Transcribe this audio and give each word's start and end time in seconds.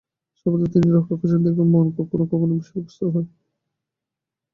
সর্বদা 0.37 0.67
তিনি 0.73 0.87
রক্ষা 0.89 1.15
করছেন 1.19 1.41
দেখেও 1.45 1.65
মন 1.73 1.85
কখনও 1.97 2.25
কখনও 2.31 2.57
বিষাদগ্রস্ত 2.59 3.01
হয়। 3.13 3.27